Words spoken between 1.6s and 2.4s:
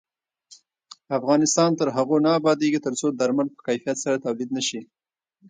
تر هغو نه